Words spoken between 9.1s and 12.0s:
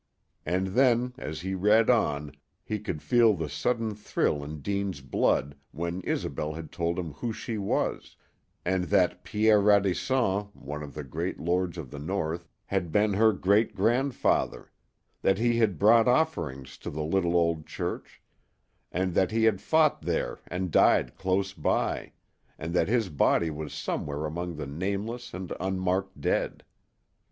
Pierre Radisson, one of the great lords of the